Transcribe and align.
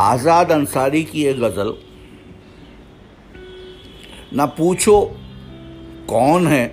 आज़ाद 0.00 0.52
अंसारी 0.52 1.02
की 1.04 1.24
एक 1.24 1.40
गज़ल, 1.40 1.72
ना 4.34 4.46
पूछो 4.48 5.00
कौन 6.08 6.46
है, 6.48 6.66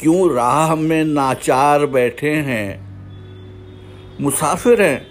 क्यों 0.00 0.34
राह 0.34 0.74
में 0.76 1.04
नाचार 1.04 1.86
बैठे 1.88 2.34
हैं, 2.42 2.68
मुसाफिर 4.20 4.82
हैं, 4.82 5.06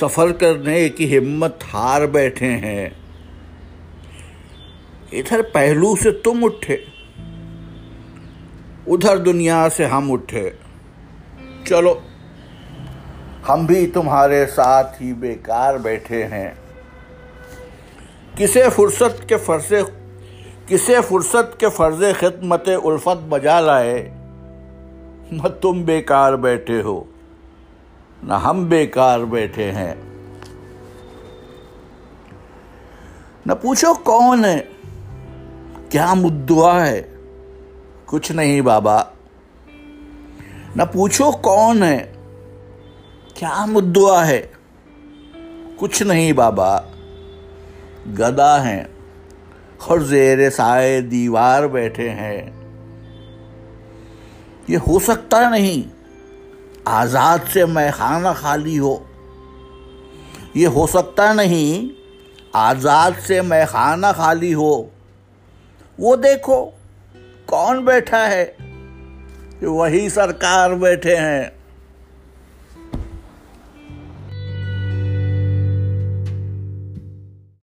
सफ़र 0.00 0.32
करने 0.34 0.88
की 0.88 1.06
हिम्मत 1.06 1.58
हार 1.64 2.06
बैठे 2.08 2.46
हैं। 2.62 2.96
इधर 5.14 5.42
पहलू 5.50 5.94
से 5.96 6.10
तुम 6.24 6.44
उठे, 6.44 6.82
उधर 8.88 9.18
दुनिया 9.20 9.68
से 9.68 9.84
हम 9.86 10.10
उठे। 10.10 10.50
चलो। 11.66 12.00
हम 13.46 13.66
भी 13.66 13.86
तुम्हारे 13.86 14.46
साथ 14.46 14.84
ही 14.84 15.12
बेकार 15.12 15.78
बैठे 15.78 16.22
हैं। 16.24 16.58
किसे 18.38 18.68
फुर्सत 18.68 19.20
के 19.28 19.36
फर्जे, 19.36 19.82
किसे 20.68 21.00
फुर्सत 21.00 21.56
के 21.60 21.68
फर्जे 21.68 22.12
खिदमत 22.12 22.68
उल्फत 22.68 23.16
बजा 23.16 23.60
लाए? 23.60 24.00
न 25.32 25.58
तुम 25.62 25.84
बेकार 25.84 26.36
बैठे 26.36 26.80
हो, 26.80 27.08
न 28.24 28.32
हम 28.32 28.68
बेकार 28.68 29.24
बैठे 29.24 29.64
हैं। 29.64 29.94
न 33.48 33.54
पूछो 33.54 33.94
कौन 33.94 34.44
है, 34.44 34.58
क्या 35.90 36.14
मुद्दा 36.14 36.72
है? 36.84 37.00
कुछ 38.06 38.32
नहीं 38.32 38.62
बाबा। 38.62 38.98
न 40.78 40.84
पूछो 40.84 41.32
कौन 41.32 41.82
है 41.82 42.15
क्या 43.38 43.66
मुद्दा 43.66 44.22
है? 44.22 44.50
कुछ 45.80 46.02
नहीं 46.02 46.32
बाबा। 46.32 46.84
गदा 48.08 48.58
हैं। 48.58 48.88
और 49.90 50.02
जेर 50.02 50.50
साए 50.50 51.00
दीवार 51.00 51.68
बैठे 51.68 52.08
हैं। 52.08 52.56
ये 54.70 54.76
हो 54.76 54.98
सकता 54.98 55.50
नहीं। 55.50 55.84
आज़ाद 56.88 57.40
से 57.40 57.66
मैं 57.66 57.92
खाना 57.92 58.32
खाली 58.32 58.76
हो। 58.76 59.06
ये 60.56 60.66
हो 60.66 60.86
सकता 60.86 61.32
नहीं। 61.32 61.90
आज़ाद 62.54 63.14
से 63.14 63.42
मैं 63.42 63.66
खाना 63.66 64.12
खाली 64.12 64.52
हो। 64.52 64.90
वो 66.00 66.16
देखो, 66.16 66.64
कौन 67.48 67.84
बैठा 67.84 68.26
है? 68.26 68.56
वही 69.62 70.10
सरकार 70.10 70.74
बैठे 70.74 71.16
हैं। 71.16 71.56